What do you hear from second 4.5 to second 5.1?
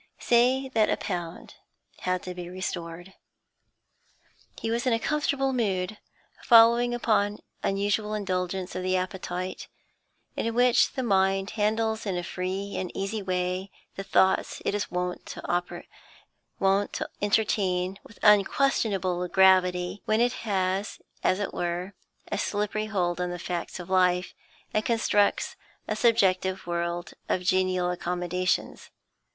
He was in the